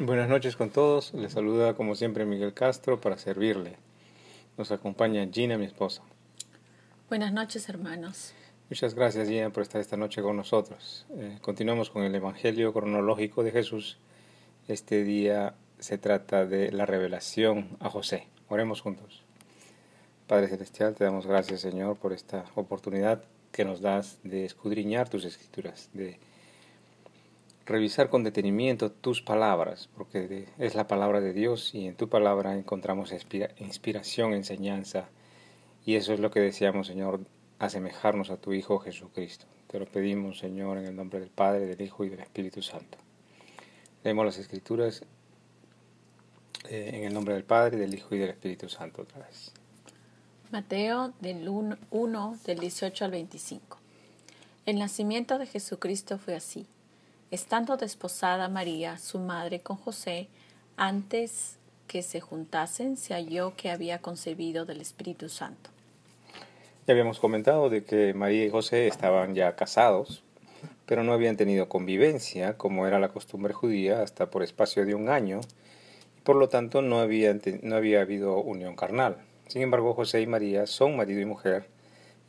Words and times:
Buenas 0.00 0.28
noches 0.28 0.56
con 0.56 0.70
todos. 0.70 1.14
Les 1.14 1.32
saluda 1.32 1.74
como 1.74 1.94
siempre 1.94 2.24
Miguel 2.24 2.52
Castro 2.52 3.00
para 3.00 3.16
servirle. 3.16 3.76
Nos 4.58 4.72
acompaña 4.72 5.24
Gina, 5.32 5.56
mi 5.56 5.66
esposa. 5.66 6.02
Buenas 7.08 7.32
noches, 7.32 7.68
hermanos. 7.68 8.34
Muchas 8.68 8.94
gracias, 8.94 9.28
Gina, 9.28 9.50
por 9.50 9.62
estar 9.62 9.80
esta 9.80 9.96
noche 9.96 10.20
con 10.20 10.36
nosotros. 10.36 11.06
Eh, 11.10 11.38
continuamos 11.40 11.90
con 11.90 12.02
el 12.02 12.12
Evangelio 12.12 12.72
cronológico 12.72 13.44
de 13.44 13.52
Jesús. 13.52 13.98
Este 14.66 15.04
día 15.04 15.54
se 15.78 15.96
trata 15.96 16.44
de 16.44 16.72
la 16.72 16.86
revelación 16.86 17.76
a 17.78 17.88
José. 17.88 18.26
Oremos 18.48 18.80
juntos. 18.80 19.22
Padre 20.26 20.48
Celestial, 20.48 20.96
te 20.96 21.04
damos 21.04 21.24
gracias, 21.24 21.60
Señor, 21.60 21.98
por 21.98 22.12
esta 22.12 22.46
oportunidad 22.56 23.22
que 23.52 23.64
nos 23.64 23.80
das 23.80 24.18
de 24.24 24.44
escudriñar 24.44 25.08
tus 25.08 25.24
escrituras, 25.24 25.88
de 25.92 26.18
revisar 27.66 28.10
con 28.10 28.24
detenimiento 28.24 28.90
tus 28.90 29.22
palabras, 29.22 29.88
porque 29.96 30.48
es 30.58 30.74
la 30.74 30.86
palabra 30.86 31.20
de 31.20 31.32
Dios 31.32 31.74
y 31.74 31.86
en 31.86 31.96
tu 31.96 32.08
palabra 32.08 32.56
encontramos 32.56 33.12
inspiración, 33.58 34.34
enseñanza, 34.34 35.08
y 35.86 35.96
eso 35.96 36.12
es 36.12 36.20
lo 36.20 36.30
que 36.30 36.40
deseamos, 36.40 36.86
Señor, 36.86 37.20
asemejarnos 37.58 38.30
a 38.30 38.36
tu 38.36 38.52
Hijo 38.52 38.78
Jesucristo. 38.78 39.46
Te 39.68 39.78
lo 39.78 39.86
pedimos, 39.86 40.38
Señor, 40.38 40.78
en 40.78 40.86
el 40.86 40.96
nombre 40.96 41.20
del 41.20 41.30
Padre, 41.30 41.66
del 41.66 41.80
Hijo 41.80 42.04
y 42.04 42.08
del 42.08 42.20
Espíritu 42.20 42.62
Santo. 42.62 42.98
Leemos 44.02 44.24
las 44.26 44.38
Escrituras 44.38 45.02
eh, 46.68 46.90
en 46.94 47.04
el 47.04 47.14
nombre 47.14 47.34
del 47.34 47.44
Padre, 47.44 47.78
del 47.78 47.94
Hijo 47.94 48.14
y 48.14 48.18
del 48.18 48.30
Espíritu 48.30 48.68
Santo 48.68 49.02
otra 49.02 49.26
vez. 49.26 49.52
Mateo 50.50 51.12
del 51.20 51.48
1, 51.48 52.38
del 52.46 52.58
18 52.58 53.04
al 53.04 53.10
25. 53.10 53.78
El 54.66 54.78
nacimiento 54.78 55.38
de 55.38 55.46
Jesucristo 55.46 56.18
fue 56.18 56.36
así 56.36 56.66
estando 57.34 57.76
desposada 57.76 58.48
María, 58.48 58.96
su 58.96 59.18
madre, 59.18 59.60
con 59.60 59.76
José, 59.76 60.28
antes 60.76 61.58
que 61.88 62.02
se 62.02 62.20
juntasen, 62.20 62.96
se 62.96 63.12
halló 63.12 63.54
que 63.56 63.70
había 63.70 63.98
concebido 63.98 64.64
del 64.64 64.80
Espíritu 64.80 65.28
Santo. 65.28 65.70
Ya 66.86 66.92
habíamos 66.92 67.18
comentado 67.18 67.70
de 67.70 67.82
que 67.82 68.14
María 68.14 68.44
y 68.44 68.50
José 68.50 68.86
estaban 68.86 69.34
ya 69.34 69.56
casados, 69.56 70.22
pero 70.86 71.02
no 71.02 71.12
habían 71.12 71.36
tenido 71.36 71.68
convivencia, 71.68 72.56
como 72.56 72.86
era 72.86 73.00
la 73.00 73.08
costumbre 73.08 73.52
judía, 73.52 74.00
hasta 74.02 74.30
por 74.30 74.44
espacio 74.44 74.86
de 74.86 74.94
un 74.94 75.08
año, 75.08 75.40
y 76.16 76.20
por 76.20 76.36
lo 76.36 76.48
tanto 76.48 76.82
no 76.82 77.00
había, 77.00 77.36
no 77.62 77.74
había 77.74 78.00
habido 78.00 78.38
unión 78.38 78.76
carnal. 78.76 79.16
Sin 79.48 79.62
embargo, 79.62 79.92
José 79.94 80.20
y 80.20 80.28
María 80.28 80.66
son 80.68 80.96
marido 80.96 81.20
y 81.20 81.24
mujer 81.24 81.66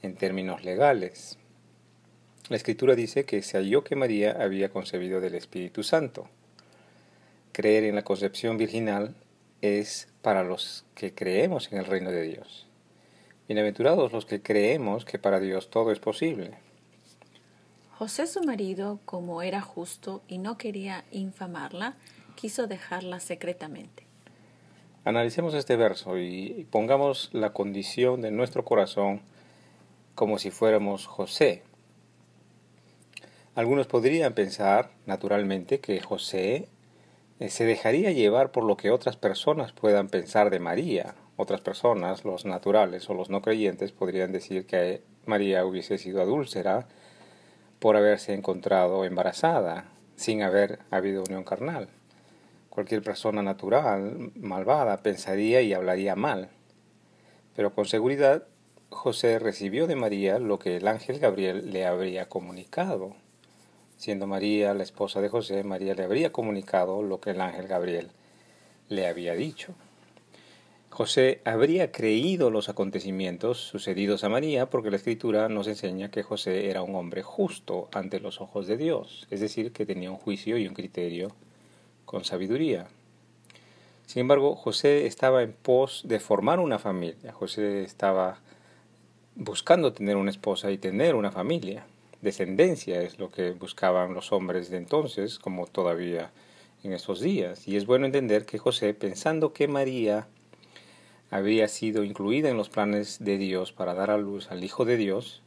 en 0.02 0.16
términos 0.16 0.64
legales. 0.64 1.38
La 2.48 2.58
escritura 2.58 2.94
dice 2.94 3.26
que 3.26 3.42
se 3.42 3.58
halló 3.58 3.84
que 3.84 3.96
María 3.96 4.38
había 4.40 4.70
concebido 4.70 5.20
del 5.20 5.34
Espíritu 5.34 5.82
Santo. 5.82 6.30
Creer 7.52 7.86
en 7.86 7.96
la 7.96 8.04
concepción 8.04 8.58
virginal 8.58 9.16
es 9.62 10.10
para 10.22 10.44
los 10.44 10.86
que 10.94 11.16
creemos 11.16 11.72
en 11.72 11.80
el 11.80 11.86
reino 11.86 12.12
de 12.12 12.22
Dios. 12.22 12.68
Bienaventurados 13.48 14.12
los 14.12 14.28
que 14.28 14.44
creemos 14.44 15.06
que 15.06 15.18
para 15.18 15.40
Dios 15.40 15.72
todo 15.72 15.92
es 15.92 15.98
posible. 15.98 16.52
José 17.98 18.28
su 18.28 18.44
marido, 18.44 19.00
como 19.06 19.42
era 19.42 19.62
justo 19.62 20.22
y 20.28 20.38
no 20.38 20.56
quería 20.60 21.04
infamarla, 21.12 21.96
quiso 22.36 22.68
dejarla 22.68 23.22
secretamente. 23.22 24.06
Analicemos 25.04 25.56
este 25.56 25.78
verso 25.78 26.20
y 26.20 26.68
pongamos 26.70 27.32
la 27.34 27.54
condición 27.54 28.22
de 28.22 28.30
nuestro 28.30 28.64
corazón 28.64 29.22
como 30.14 30.38
si 30.38 30.52
fuéramos 30.52 31.08
José, 31.08 31.64
algunos 33.56 33.88
podrían 33.88 34.34
pensar, 34.34 34.92
naturalmente, 35.06 35.80
que 35.80 36.02
José 36.02 36.68
eh, 37.40 37.50
se 37.50 37.66
dejaría 37.66 38.12
llevar 38.12 38.52
por 38.52 38.66
lo 38.66 38.76
que 38.76 38.92
otras 38.92 39.16
personas 39.16 39.72
puedan 39.72 40.10
pensar 40.10 40.50
de 40.50 40.60
María. 40.60 41.16
Otras 41.38 41.62
personas, 41.62 42.26
los 42.26 42.46
naturales 42.46 43.10
o 43.10 43.14
los 43.14 43.30
no 43.30 43.42
creyentes, 43.42 43.94
podrían 43.94 44.34
decir 44.34 44.66
que 44.66 45.02
María 45.26 45.66
hubiese 45.66 45.98
sido 45.98 46.22
adúltera 46.22 46.88
por 47.80 47.96
haberse 47.96 48.34
encontrado 48.34 49.06
embarazada 49.06 49.86
sin 50.16 50.44
haber 50.44 50.80
habido 50.92 51.24
unión 51.24 51.44
carnal. 51.44 51.88
Cualquier 52.70 53.02
persona 53.04 53.42
natural, 53.42 54.32
malvada, 54.36 54.98
pensaría 54.98 55.62
y 55.62 55.74
hablaría 55.74 56.16
mal. 56.16 56.50
Pero 57.56 57.74
con 57.74 57.86
seguridad 57.86 58.44
José 58.90 59.40
recibió 59.40 59.88
de 59.88 59.96
María 59.96 60.40
lo 60.40 60.60
que 60.60 60.78
el 60.78 60.88
ángel 60.88 61.20
Gabriel 61.20 61.72
le 61.72 61.86
habría 61.86 62.28
comunicado. 62.28 63.16
Siendo 64.06 64.28
María 64.28 64.76
la 64.76 64.84
esposa 64.84 65.20
de 65.20 65.30
José, 65.30 65.64
María 65.64 65.96
le 65.96 66.04
habría 66.04 66.32
comunicado 66.32 67.02
lo 67.02 67.20
que 67.20 67.32
el 67.32 67.42
ángel 67.42 67.66
Gabriel 67.66 68.12
le 68.88 69.08
había 69.08 69.34
dicho. 69.34 69.74
José 70.92 71.42
habría 71.44 71.92
creído 71.92 72.52
los 72.52 72.70
acontecimientos 72.70 73.58
sucedidos 73.58 74.24
a 74.24 74.30
María 74.30 74.70
porque 74.70 74.92
la 74.92 74.98
escritura 74.98 75.50
nos 75.50 75.68
enseña 75.68 76.12
que 76.12 76.22
José 76.22 76.70
era 76.70 76.84
un 76.84 76.94
hombre 76.94 77.24
justo 77.24 77.90
ante 77.94 78.20
los 78.20 78.42
ojos 78.42 78.68
de 78.68 78.78
Dios, 78.78 79.26
es 79.32 79.40
decir, 79.40 79.72
que 79.72 79.88
tenía 79.88 80.12
un 80.12 80.18
juicio 80.18 80.60
y 80.60 80.68
un 80.68 80.76
criterio 80.76 81.30
con 82.06 82.26
sabiduría. 82.26 82.86
Sin 84.06 84.20
embargo, 84.20 84.56
José 84.56 85.08
estaba 85.08 85.42
en 85.42 85.54
pos 85.54 86.04
de 86.06 86.20
formar 86.20 86.60
una 86.60 86.78
familia, 86.78 87.34
José 87.34 87.82
estaba 87.82 88.38
buscando 89.34 89.94
tener 89.94 90.16
una 90.16 90.30
esposa 90.30 90.70
y 90.70 90.78
tener 90.78 91.16
una 91.16 91.32
familia 91.32 91.88
descendencia 92.22 93.02
es 93.02 93.20
lo 93.20 93.32
que 93.32 93.52
buscaban 93.52 94.14
los 94.14 94.32
hombres 94.32 94.70
de 94.70 94.78
entonces, 94.78 95.40
como 95.40 95.68
todavía 95.68 96.32
en 96.84 96.94
estos 96.94 97.22
días. 97.22 97.68
Y 97.68 97.78
es 97.78 97.86
bueno 97.86 98.06
entender 98.06 98.46
que 98.46 98.58
José, 98.58 98.94
pensando 98.94 99.54
que 99.54 99.68
María 99.68 100.28
había 101.32 101.68
sido 101.68 102.04
incluida 102.04 102.50
en 102.50 102.58
los 102.58 102.70
planes 102.70 103.24
de 103.24 103.38
Dios 103.38 103.72
para 103.72 103.94
dar 103.94 104.12
a 104.12 104.18
luz 104.18 104.52
al 104.52 104.64
Hijo 104.64 104.86
de 104.86 104.98
Dios, 104.98 105.42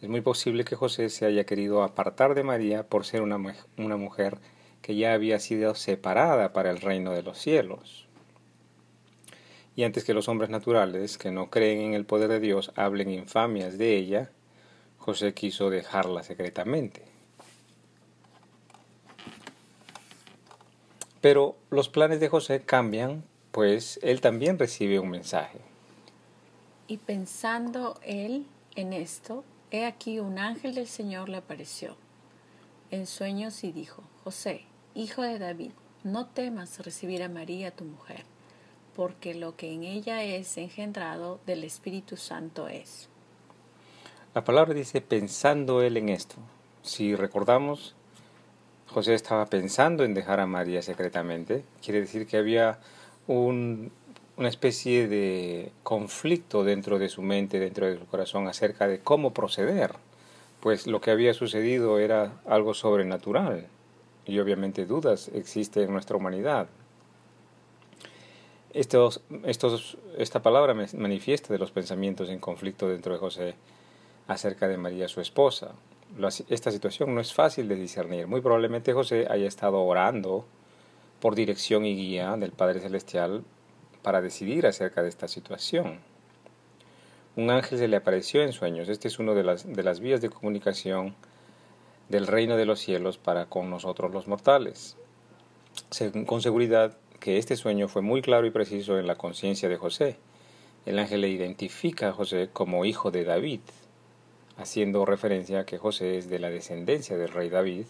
es 0.00 0.08
muy 0.08 0.22
posible 0.22 0.64
que 0.64 0.76
José 0.76 1.10
se 1.10 1.26
haya 1.26 1.44
querido 1.44 1.82
apartar 1.82 2.34
de 2.34 2.42
María 2.42 2.88
por 2.88 3.04
ser 3.04 3.20
una, 3.20 3.38
una 3.76 3.96
mujer 3.96 4.38
que 4.80 4.96
ya 4.96 5.12
había 5.12 5.38
sido 5.40 5.74
separada 5.74 6.52
para 6.52 6.70
el 6.70 6.80
reino 6.80 7.12
de 7.12 7.22
los 7.22 7.38
cielos. 7.38 8.06
Y 9.76 9.84
antes 9.84 10.04
que 10.04 10.14
los 10.14 10.28
hombres 10.28 10.50
naturales, 10.50 11.18
que 11.18 11.30
no 11.30 11.50
creen 11.50 11.80
en 11.80 11.94
el 11.94 12.06
poder 12.06 12.28
de 12.28 12.40
Dios, 12.40 12.72
hablen 12.76 13.10
infamias 13.10 13.76
de 13.76 13.96
ella, 13.96 14.30
José 15.00 15.34
quiso 15.34 15.70
dejarla 15.70 16.22
secretamente. 16.22 17.02
Pero 21.20 21.56
los 21.68 21.88
planes 21.88 22.20
de 22.20 22.28
José 22.28 22.62
cambian, 22.62 23.24
pues 23.50 23.98
él 24.02 24.20
también 24.20 24.58
recibe 24.58 24.98
un 25.00 25.10
mensaje. 25.10 25.58
Y 26.86 26.98
pensando 26.98 27.98
él 28.04 28.46
en 28.76 28.92
esto, 28.92 29.44
he 29.70 29.84
aquí 29.84 30.20
un 30.20 30.38
ángel 30.38 30.74
del 30.74 30.86
Señor 30.86 31.28
le 31.28 31.38
apareció 31.38 31.96
en 32.90 33.06
sueños 33.06 33.64
y 33.64 33.72
dijo, 33.72 34.02
José, 34.24 34.62
hijo 34.94 35.22
de 35.22 35.38
David, 35.38 35.72
no 36.04 36.26
temas 36.26 36.78
recibir 36.80 37.22
a 37.22 37.28
María 37.28 37.70
tu 37.70 37.84
mujer, 37.84 38.24
porque 38.96 39.34
lo 39.34 39.56
que 39.56 39.72
en 39.72 39.84
ella 39.84 40.24
es 40.24 40.56
engendrado 40.56 41.40
del 41.46 41.64
Espíritu 41.64 42.16
Santo 42.16 42.68
es. 42.68 43.08
La 44.32 44.44
palabra 44.44 44.74
dice 44.74 45.00
pensando 45.00 45.82
él 45.82 45.96
en 45.96 46.08
esto. 46.08 46.36
Si 46.82 47.16
recordamos, 47.16 47.96
José 48.86 49.14
estaba 49.14 49.46
pensando 49.46 50.04
en 50.04 50.14
dejar 50.14 50.38
a 50.38 50.46
María 50.46 50.82
secretamente. 50.82 51.64
Quiere 51.84 52.00
decir 52.00 52.28
que 52.28 52.36
había 52.36 52.78
un, 53.26 53.90
una 54.36 54.48
especie 54.48 55.08
de 55.08 55.72
conflicto 55.82 56.62
dentro 56.62 57.00
de 57.00 57.08
su 57.08 57.22
mente, 57.22 57.58
dentro 57.58 57.86
de 57.86 57.98
su 57.98 58.06
corazón, 58.06 58.46
acerca 58.46 58.86
de 58.86 59.00
cómo 59.00 59.34
proceder. 59.34 59.96
Pues 60.60 60.86
lo 60.86 61.00
que 61.00 61.10
había 61.10 61.34
sucedido 61.34 61.98
era 61.98 62.40
algo 62.46 62.72
sobrenatural. 62.72 63.66
Y 64.26 64.38
obviamente 64.38 64.86
dudas 64.86 65.28
existen 65.34 65.84
en 65.84 65.92
nuestra 65.92 66.16
humanidad. 66.16 66.68
Esta 68.72 70.40
palabra 70.40 70.76
manifiesta 70.94 71.52
de 71.52 71.58
los 71.58 71.72
pensamientos 71.72 72.28
en 72.28 72.38
conflicto 72.38 72.88
dentro 72.88 73.12
de 73.12 73.18
José 73.18 73.54
acerca 74.30 74.68
de 74.68 74.76
María 74.76 75.08
su 75.08 75.20
esposa. 75.20 75.72
Esta 76.48 76.70
situación 76.70 77.14
no 77.14 77.20
es 77.20 77.34
fácil 77.34 77.66
de 77.66 77.74
discernir. 77.74 78.28
Muy 78.28 78.40
probablemente 78.40 78.92
José 78.92 79.26
haya 79.28 79.48
estado 79.48 79.82
orando 79.82 80.44
por 81.18 81.34
dirección 81.34 81.84
y 81.84 81.96
guía 81.96 82.36
del 82.36 82.52
Padre 82.52 82.80
Celestial 82.80 83.42
para 84.02 84.22
decidir 84.22 84.66
acerca 84.66 85.02
de 85.02 85.08
esta 85.08 85.26
situación. 85.26 85.98
Un 87.34 87.50
ángel 87.50 87.78
se 87.78 87.88
le 87.88 87.96
apareció 87.96 88.42
en 88.42 88.52
sueños. 88.52 88.88
Este 88.88 89.08
es 89.08 89.18
uno 89.18 89.34
de 89.34 89.42
las, 89.42 89.66
de 89.66 89.82
las 89.82 89.98
vías 89.98 90.20
de 90.20 90.30
comunicación 90.30 91.16
del 92.08 92.28
reino 92.28 92.56
de 92.56 92.66
los 92.66 92.78
cielos 92.78 93.18
para 93.18 93.46
con 93.46 93.68
nosotros 93.68 94.12
los 94.12 94.28
mortales. 94.28 94.96
Con 96.26 96.40
seguridad 96.40 96.96
que 97.18 97.38
este 97.38 97.56
sueño 97.56 97.88
fue 97.88 98.02
muy 98.02 98.22
claro 98.22 98.46
y 98.46 98.50
preciso 98.50 98.96
en 98.96 99.08
la 99.08 99.16
conciencia 99.16 99.68
de 99.68 99.76
José. 99.76 100.18
El 100.86 101.00
ángel 101.00 101.20
le 101.20 101.28
identifica 101.28 102.08
a 102.08 102.12
José 102.12 102.48
como 102.52 102.84
hijo 102.84 103.10
de 103.10 103.24
David, 103.24 103.60
haciendo 104.60 105.04
referencia 105.04 105.60
a 105.60 105.66
que 105.66 105.78
José 105.78 106.18
es 106.18 106.28
de 106.28 106.38
la 106.38 106.50
descendencia 106.50 107.16
del 107.16 107.30
rey 107.30 107.48
David 107.48 107.86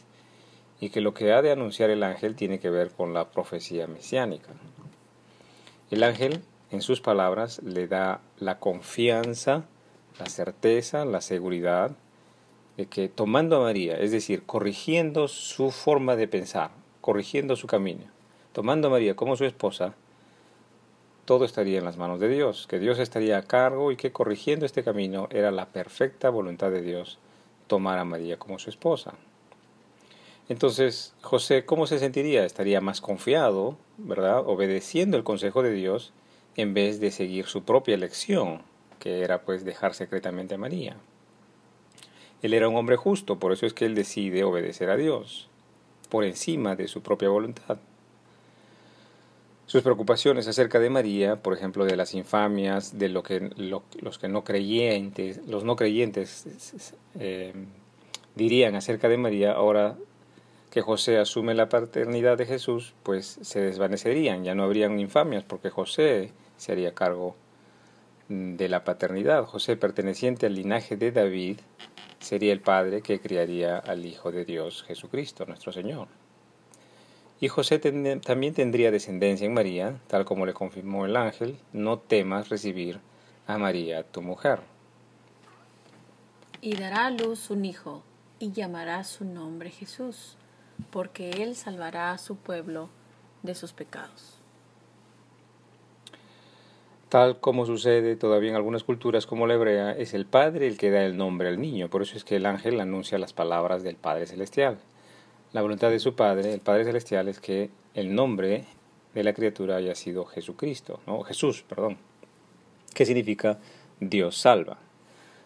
y 0.81 0.91
que 0.91 1.01
lo 1.01 1.13
que 1.13 1.33
ha 1.33 1.43
de 1.43 1.51
anunciar 1.51 1.91
el 1.91 2.03
ángel 2.03 2.37
tiene 2.37 2.61
que 2.61 2.71
ver 2.71 2.91
con 2.91 3.13
la 3.13 3.31
profecía 3.31 3.87
mesiánica. 3.87 4.51
El 5.91 6.05
ángel, 6.05 6.43
en 6.71 6.81
sus 6.81 7.01
palabras, 7.01 7.61
le 7.63 7.89
da 7.89 8.21
la 8.39 8.59
confianza, 8.59 9.65
la 10.19 10.27
certeza, 10.27 11.05
la 11.05 11.21
seguridad 11.21 11.91
de 12.77 12.87
que 12.87 13.09
tomando 13.09 13.57
a 13.57 13.65
María, 13.65 13.99
es 13.99 14.13
decir, 14.13 14.45
corrigiendo 14.45 15.29
su 15.29 15.71
forma 15.71 16.17
de 16.17 16.29
pensar, 16.29 16.71
corrigiendo 17.01 17.57
su 17.57 17.67
camino, 17.67 18.05
tomando 18.53 18.89
a 18.89 18.93
María 18.93 19.17
como 19.17 19.37
su 19.37 19.45
esposa, 19.45 19.95
todo 21.25 21.45
estaría 21.45 21.79
en 21.79 21.85
las 21.85 21.97
manos 21.97 22.21
de 22.21 22.29
Dios, 22.29 22.67
que 22.67 22.79
Dios 22.79 22.99
estaría 22.99 23.39
a 23.39 23.43
cargo 23.43 23.93
y 23.93 23.97
que 23.97 24.13
corrigiendo 24.13 24.67
este 24.67 24.83
camino 24.83 25.29
era 25.31 25.51
la 25.51 25.67
perfecta 25.67 26.31
voluntad 26.31 26.71
de 26.71 26.83
Dios 26.83 27.19
tomar 27.67 27.99
a 27.99 28.05
María 28.05 28.39
como 28.39 28.59
su 28.59 28.71
esposa. 28.71 29.15
Entonces, 30.49 31.15
José, 31.23 31.65
¿cómo 31.65 31.87
se 31.87 32.01
sentiría? 32.01 32.45
Estaría 32.45 32.81
más 32.81 33.01
confiado, 33.01 33.77
¿verdad? 33.99 34.43
Obedeciendo 34.45 35.17
el 35.17 35.23
consejo 35.23 35.63
de 35.63 35.73
Dios 35.73 36.13
en 36.57 36.75
vez 36.75 36.99
de 36.99 37.13
seguir 37.13 37.47
su 37.47 37.63
propia 37.63 37.95
elección, 37.95 38.63
que 38.99 39.23
era 39.23 39.43
pues 39.43 39.65
dejar 39.65 39.95
secretamente 39.95 40.57
a 40.57 40.59
María. 40.59 40.97
Él 42.43 42.55
era 42.55 42.69
un 42.69 42.75
hombre 42.75 42.97
justo, 42.97 43.39
por 43.39 43.53
eso 43.53 43.67
es 43.67 43.75
que 43.75 43.85
él 43.85 43.95
decide 43.95 44.43
obedecer 44.43 44.91
a 44.91 44.97
Dios, 44.97 45.49
por 46.09 46.25
encima 46.25 46.75
de 46.75 46.89
su 46.89 47.03
propia 47.03 47.29
voluntad. 47.29 47.79
Sus 49.71 49.83
preocupaciones 49.83 50.49
acerca 50.49 50.81
de 50.81 50.91
María, 50.91 51.37
por 51.37 51.55
ejemplo, 51.55 51.85
de 51.85 51.95
las 51.95 52.15
infamias, 52.15 52.99
de 52.99 53.09
lo 53.09 53.23
que 53.23 53.51
los 53.57 54.19
que 54.19 54.27
no 54.27 54.43
creyentes, 54.43 55.47
los 55.47 55.63
no 55.63 55.77
creyentes 55.77 56.83
eh, 57.21 57.53
dirían 58.35 58.75
acerca 58.75 59.09
de 59.09 59.17
María, 59.17 59.53
ahora 59.53 59.97
que 60.73 60.83
José 60.83 61.19
asume 61.19 61.55
la 61.55 61.69
paternidad 61.69 62.37
de 62.37 62.47
Jesús, 62.47 62.95
pues 63.05 63.39
se 63.43 63.61
desvanecerían, 63.61 64.43
ya 64.43 64.57
no 64.57 64.65
habrían 64.65 64.99
infamias, 64.99 65.45
porque 65.45 65.71
José 65.71 66.33
se 66.57 66.73
haría 66.73 66.93
cargo 66.93 67.37
de 68.29 68.69
la 68.69 68.83
paternidad. 68.83 69.45
José, 69.45 69.77
perteneciente 69.77 70.47
al 70.47 70.57
linaje 70.57 70.97
de 70.97 71.13
David, 71.13 71.61
sería 72.19 72.53
el 72.53 72.61
padre 72.61 73.03
que 73.03 73.21
criaría 73.21 73.79
al 73.79 74.05
Hijo 74.05 74.33
de 74.33 74.45
Dios, 74.45 74.83
Jesucristo, 74.83 75.47
nuestro 75.47 75.71
Señor. 75.71 76.09
Y 77.41 77.49
José 77.49 77.79
también 77.79 78.55
tendría 78.55 78.91
descendencia 78.91 79.47
en 79.47 79.55
María, 79.55 79.99
tal 80.09 80.27
como 80.27 80.45
le 80.45 80.53
confirmó 80.53 81.07
el 81.07 81.17
ángel, 81.17 81.59
no 81.73 81.99
temas 81.99 82.51
recibir 82.51 83.01
a 83.47 83.57
María, 83.57 84.03
tu 84.03 84.21
mujer. 84.21 84.61
Y 86.61 86.77
dará 86.77 87.07
a 87.07 87.11
luz 87.11 87.49
un 87.49 87.65
hijo, 87.65 88.03
y 88.39 88.53
llamará 88.53 89.03
su 89.05 89.25
nombre 89.25 89.71
Jesús, 89.71 90.37
porque 90.91 91.31
él 91.31 91.57
salvará 91.57 92.13
a 92.13 92.19
su 92.19 92.37
pueblo 92.37 92.91
de 93.43 93.55
sus 93.55 93.73
pecados. 93.73 94.37
Tal 97.09 97.41
como 97.41 97.65
sucede 97.65 98.17
todavía 98.17 98.51
en 98.51 98.57
algunas 98.57 98.85
culturas 98.85 99.27
como 99.27 99.47
la 99.47 99.55
hebrea, 99.55 99.93
es 99.93 100.13
el 100.13 100.27
Padre 100.27 100.67
el 100.67 100.77
que 100.77 100.91
da 100.91 101.05
el 101.05 101.17
nombre 101.17 101.49
al 101.49 101.59
niño, 101.59 101.89
por 101.89 102.03
eso 102.03 102.19
es 102.19 102.25
que 102.25 102.37
el 102.37 102.45
ángel 102.45 102.79
anuncia 102.81 103.19
las 103.19 103.33
palabras 103.33 103.83
del 103.83 103.97
Padre 103.97 104.27
Celestial. 104.27 104.79
La 105.53 105.63
voluntad 105.63 105.91
de 105.91 105.99
su 105.99 106.15
Padre, 106.15 106.55
el 106.55 106.61
Padre 106.61 106.85
Celestial, 106.85 107.29
es 107.29 107.41
que 107.41 107.71
el 107.95 108.15
nombre 108.15 108.65
de 109.15 109.25
la 109.25 109.33
criatura 109.33 109.77
haya 109.77 109.95
sido 109.95 110.25
Jesucristo, 110.25 111.01
¿no? 111.07 111.23
Jesús, 111.23 111.65
perdón, 111.69 111.99
¿Qué 112.95 113.07
significa 113.07 113.59
Dios 114.01 114.37
salva. 114.37 114.79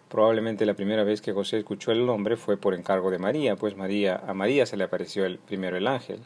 Probablemente 0.09 0.67
la 0.67 0.75
primera 0.75 1.05
vez 1.05 1.21
que 1.21 1.33
José 1.33 1.59
escuchó 1.59 1.93
el 1.93 2.07
nombre 2.07 2.37
fue 2.37 2.57
por 2.57 2.75
encargo 2.75 3.11
de 3.11 3.19
María, 3.19 3.57
pues 3.57 3.77
María, 3.77 4.23
a 4.27 4.33
María 4.33 4.65
se 4.65 4.77
le 4.77 4.85
apareció 4.85 5.25
el, 5.25 5.39
primero 5.39 5.77
el 5.77 5.87
ángel. 5.87 6.21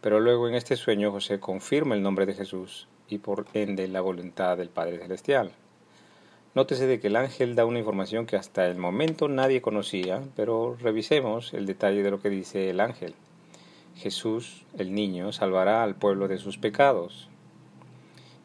Pero 0.00 0.20
luego 0.20 0.48
en 0.48 0.54
este 0.54 0.76
sueño 0.76 1.10
José 1.10 1.40
confirma 1.40 1.94
el 1.94 2.02
nombre 2.02 2.26
de 2.26 2.34
Jesús 2.34 2.86
y 3.08 3.18
por 3.18 3.46
ende 3.54 3.88
la 3.88 4.00
voluntad 4.00 4.56
del 4.56 4.68
Padre 4.68 4.98
Celestial. 4.98 5.52
Nótese 6.54 6.86
de 6.86 7.00
que 7.00 7.08
el 7.08 7.16
ángel 7.16 7.56
da 7.56 7.66
una 7.66 7.80
información 7.80 8.26
que 8.26 8.36
hasta 8.36 8.66
el 8.68 8.76
momento 8.76 9.26
nadie 9.26 9.60
conocía, 9.60 10.22
pero 10.36 10.76
revisemos 10.80 11.52
el 11.52 11.66
detalle 11.66 12.04
de 12.04 12.12
lo 12.12 12.20
que 12.20 12.30
dice 12.30 12.70
el 12.70 12.78
ángel. 12.78 13.14
Jesús, 13.96 14.64
el 14.78 14.94
niño, 14.94 15.32
salvará 15.32 15.82
al 15.82 15.96
pueblo 15.96 16.28
de 16.28 16.38
sus 16.38 16.56
pecados. 16.56 17.28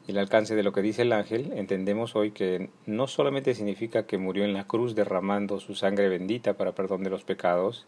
El 0.07 0.17
alcance 0.17 0.55
de 0.55 0.63
lo 0.63 0.71
que 0.73 0.81
dice 0.81 1.03
el 1.03 1.13
ángel, 1.13 1.53
entendemos 1.53 2.15
hoy 2.15 2.31
que 2.31 2.71
no 2.87 3.05
solamente 3.05 3.53
significa 3.53 4.07
que 4.07 4.17
murió 4.17 4.43
en 4.43 4.53
la 4.53 4.65
cruz 4.65 4.95
derramando 4.95 5.59
su 5.59 5.75
sangre 5.75 6.09
bendita 6.09 6.55
para 6.55 6.73
perdón 6.73 7.03
de 7.03 7.11
los 7.11 7.23
pecados, 7.23 7.85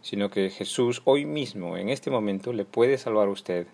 sino 0.00 0.30
que 0.30 0.48
Jesús 0.48 1.02
hoy 1.04 1.26
mismo, 1.26 1.76
en 1.76 1.90
este 1.90 2.10
momento, 2.10 2.54
le 2.54 2.64
puede 2.64 2.96
salvar 2.96 3.28
a 3.28 3.32
usted 3.32 3.66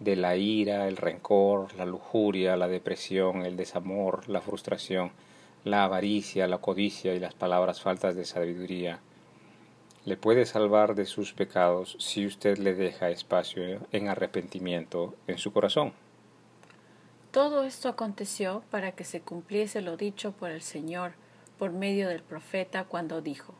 de 0.00 0.16
la 0.16 0.34
ira, 0.34 0.88
el 0.88 0.96
rencor, 0.96 1.74
la 1.76 1.84
lujuria, 1.84 2.56
la 2.56 2.68
depresión, 2.68 3.44
el 3.44 3.56
desamor, 3.56 4.28
la 4.28 4.40
frustración, 4.40 5.12
la 5.62 5.84
avaricia, 5.84 6.48
la 6.48 6.58
codicia 6.58 7.14
y 7.14 7.20
las 7.20 7.34
palabras 7.34 7.82
faltas 7.82 8.16
de 8.16 8.24
sabiduría. 8.24 9.00
Le 10.06 10.16
puede 10.16 10.46
salvar 10.46 10.94
de 10.94 11.04
sus 11.04 11.34
pecados 11.34 11.96
si 11.98 12.24
usted 12.26 12.56
le 12.56 12.74
deja 12.74 13.10
espacio 13.10 13.86
en 13.92 14.08
arrepentimiento 14.08 15.14
en 15.26 15.36
su 15.36 15.52
corazón. 15.52 15.92
Todo 17.30 17.64
esto 17.64 17.90
aconteció 17.90 18.62
para 18.70 18.92
que 18.92 19.04
se 19.04 19.20
cumpliese 19.20 19.82
lo 19.82 19.98
dicho 19.98 20.32
por 20.32 20.50
el 20.50 20.62
Señor 20.62 21.12
por 21.58 21.72
medio 21.72 22.08
del 22.08 22.22
profeta 22.22 22.84
cuando 22.84 23.20
dijo, 23.20 23.52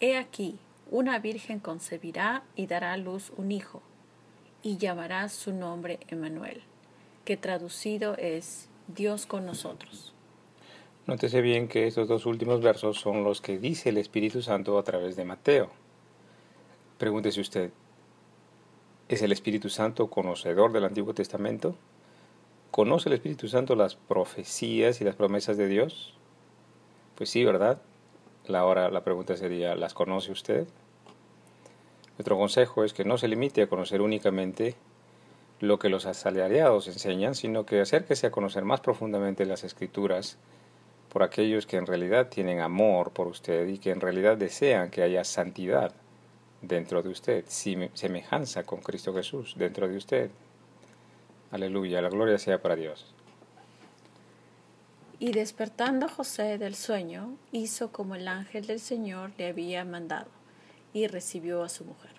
He 0.00 0.18
aquí, 0.18 0.58
una 0.90 1.18
virgen 1.18 1.58
concebirá 1.58 2.42
y 2.54 2.66
dará 2.66 2.92
a 2.92 2.98
luz 2.98 3.32
un 3.38 3.50
hijo 3.50 3.82
y 4.64 4.78
llamará 4.78 5.28
su 5.28 5.52
nombre 5.52 6.00
Emmanuel, 6.08 6.62
que 7.24 7.36
traducido 7.36 8.16
es 8.16 8.68
Dios 8.88 9.26
con 9.26 9.44
nosotros. 9.44 10.14
Nótese 11.06 11.42
bien 11.42 11.68
que 11.68 11.86
estos 11.86 12.08
dos 12.08 12.24
últimos 12.24 12.62
versos 12.62 12.98
son 12.98 13.24
los 13.24 13.42
que 13.42 13.58
dice 13.58 13.90
el 13.90 13.98
Espíritu 13.98 14.40
Santo 14.40 14.78
a 14.78 14.82
través 14.82 15.16
de 15.16 15.26
Mateo. 15.26 15.68
Pregúntese 16.96 17.42
usted, 17.42 17.70
¿es 19.08 19.20
el 19.20 19.32
Espíritu 19.32 19.68
Santo 19.68 20.08
conocedor 20.08 20.72
del 20.72 20.84
Antiguo 20.84 21.12
Testamento? 21.12 21.76
¿Conoce 22.70 23.10
el 23.10 23.16
Espíritu 23.16 23.48
Santo 23.48 23.76
las 23.76 23.96
profecías 23.96 25.02
y 25.02 25.04
las 25.04 25.14
promesas 25.14 25.58
de 25.58 25.68
Dios? 25.68 26.14
Pues 27.16 27.28
sí, 27.28 27.44
¿verdad? 27.44 27.82
La, 28.46 28.60
ahora 28.60 28.90
la 28.90 29.04
pregunta 29.04 29.36
sería, 29.36 29.74
¿las 29.74 29.92
conoce 29.92 30.32
usted? 30.32 30.66
Nuestro 32.16 32.36
consejo 32.36 32.84
es 32.84 32.92
que 32.92 33.04
no 33.04 33.18
se 33.18 33.26
limite 33.26 33.62
a 33.62 33.66
conocer 33.66 34.00
únicamente 34.00 34.76
lo 35.60 35.78
que 35.78 35.88
los 35.88 36.06
asalariados 36.06 36.86
enseñan, 36.86 37.34
sino 37.34 37.66
que 37.66 37.80
acérquese 37.80 38.28
a 38.28 38.30
conocer 38.30 38.64
más 38.64 38.80
profundamente 38.80 39.46
las 39.46 39.64
escrituras 39.64 40.36
por 41.08 41.22
aquellos 41.22 41.66
que 41.66 41.76
en 41.76 41.86
realidad 41.86 42.28
tienen 42.28 42.60
amor 42.60 43.10
por 43.10 43.26
usted 43.26 43.66
y 43.66 43.78
que 43.78 43.90
en 43.90 44.00
realidad 44.00 44.36
desean 44.36 44.90
que 44.90 45.02
haya 45.02 45.24
santidad 45.24 45.92
dentro 46.62 47.02
de 47.02 47.08
usted, 47.08 47.44
semejanza 47.46 48.62
con 48.62 48.80
Cristo 48.80 49.12
Jesús 49.12 49.54
dentro 49.56 49.88
de 49.88 49.96
usted. 49.96 50.30
Aleluya, 51.50 52.00
la 52.00 52.10
gloria 52.10 52.38
sea 52.38 52.62
para 52.62 52.76
Dios. 52.76 53.12
Y 55.18 55.32
despertando 55.32 56.08
José 56.08 56.58
del 56.58 56.74
sueño, 56.74 57.36
hizo 57.52 57.90
como 57.90 58.14
el 58.14 58.28
ángel 58.28 58.66
del 58.66 58.80
Señor 58.80 59.32
le 59.38 59.48
había 59.48 59.84
mandado 59.84 60.26
y 60.94 61.06
recibió 61.08 61.62
a 61.62 61.68
su 61.68 61.84
mujer. 61.84 62.12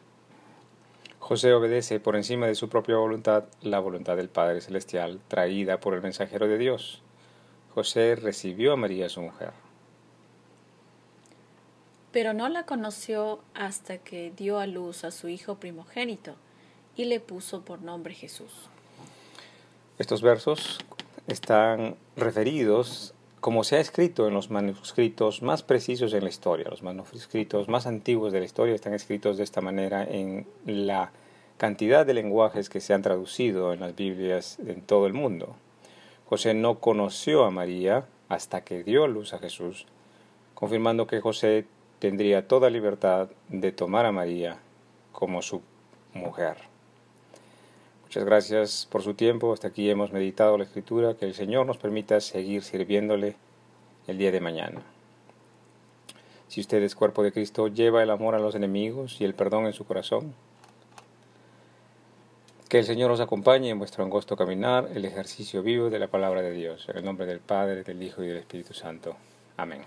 José 1.17 1.53
obedece 1.53 1.99
por 1.99 2.15
encima 2.15 2.45
de 2.45 2.53
su 2.53 2.69
propia 2.69 2.97
voluntad 2.97 3.45
la 3.63 3.79
voluntad 3.79 4.15
del 4.15 4.29
Padre 4.29 4.61
Celestial 4.61 5.19
traída 5.27 5.79
por 5.79 5.95
el 5.95 6.03
mensajero 6.03 6.47
de 6.47 6.59
Dios. 6.59 7.01
José 7.73 8.15
recibió 8.15 8.73
a 8.73 8.75
María 8.75 9.09
su 9.09 9.21
mujer. 9.21 9.51
Pero 12.11 12.33
no 12.33 12.47
la 12.47 12.67
conoció 12.67 13.39
hasta 13.55 13.97
que 13.97 14.31
dio 14.37 14.59
a 14.59 14.67
luz 14.67 15.03
a 15.03 15.09
su 15.09 15.27
hijo 15.27 15.55
primogénito 15.55 16.35
y 16.95 17.05
le 17.05 17.19
puso 17.19 17.65
por 17.65 17.81
nombre 17.81 18.13
Jesús. 18.13 18.69
Estos 19.97 20.21
versos 20.21 20.77
están 21.25 21.95
referidos 22.15 23.14
como 23.45 23.63
se 23.63 23.75
ha 23.75 23.79
escrito 23.79 24.27
en 24.27 24.33
los 24.33 24.49
manuscritos 24.49 25.43
más 25.43 25.61
precisos 25.61 26.15
en 26.15 26.23
la 26.23 26.29
historia, 26.29 26.67
los 26.67 26.81
manuscritos 26.81 27.69
más 27.69 27.85
antiguos 27.85 28.33
de 28.33 28.39
la 28.39 28.45
historia 28.45 28.73
están 28.73 28.95
escritos 28.95 29.37
de 29.37 29.43
esta 29.43 29.61
manera 29.61 30.03
en 30.03 30.47
la 30.65 31.11
cantidad 31.57 32.07
de 32.07 32.15
lenguajes 32.15 32.69
que 32.69 32.79
se 32.79 32.95
han 32.95 33.03
traducido 33.03 33.71
en 33.71 33.81
las 33.81 33.95
Biblias 33.95 34.57
en 34.65 34.81
todo 34.81 35.05
el 35.05 35.13
mundo. 35.13 35.55
José 36.25 36.55
no 36.55 36.79
conoció 36.79 37.45
a 37.45 37.51
María 37.51 38.07
hasta 38.29 38.61
que 38.61 38.83
dio 38.83 39.05
luz 39.05 39.35
a 39.35 39.37
Jesús, 39.37 39.85
confirmando 40.55 41.05
que 41.05 41.21
José 41.21 41.67
tendría 41.99 42.47
toda 42.47 42.71
libertad 42.71 43.29
de 43.49 43.71
tomar 43.71 44.07
a 44.07 44.11
María 44.11 44.57
como 45.11 45.43
su 45.43 45.61
mujer. 46.15 46.74
Muchas 48.15 48.27
gracias 48.27 48.87
por 48.89 49.03
su 49.03 49.13
tiempo. 49.13 49.51
Hasta 49.51 49.67
aquí 49.67 49.89
hemos 49.89 50.13
meditado 50.13 50.57
la 50.57 50.63
escritura. 50.63 51.15
Que 51.15 51.25
el 51.25 51.33
Señor 51.33 51.65
nos 51.65 51.77
permita 51.77 52.21
seguir 52.21 52.63
sirviéndole 52.63 53.35
el 54.07 54.17
día 54.17 54.31
de 54.31 54.39
mañana. 54.39 54.81
Si 56.47 56.61
usted 56.61 56.81
es 56.81 56.95
cuerpo 56.95 57.23
de 57.23 57.33
Cristo, 57.33 57.67
lleva 57.67 58.01
el 58.01 58.09
amor 58.09 58.33
a 58.33 58.39
los 58.39 58.55
enemigos 58.55 59.19
y 59.19 59.25
el 59.25 59.33
perdón 59.33 59.65
en 59.65 59.73
su 59.73 59.83
corazón. 59.83 60.33
Que 62.69 62.79
el 62.79 62.85
Señor 62.85 63.11
os 63.11 63.19
acompañe 63.19 63.69
en 63.69 63.79
vuestro 63.79 64.05
angosto 64.05 64.37
caminar, 64.37 64.87
el 64.95 65.03
ejercicio 65.03 65.61
vivo 65.61 65.89
de 65.89 65.99
la 65.99 66.07
palabra 66.07 66.41
de 66.41 66.51
Dios. 66.51 66.87
En 66.87 66.95
el 66.95 67.03
nombre 67.03 67.25
del 67.25 67.41
Padre, 67.41 67.83
del 67.83 68.01
Hijo 68.01 68.23
y 68.23 68.27
del 68.27 68.37
Espíritu 68.37 68.73
Santo. 68.73 69.17
Amén. 69.57 69.81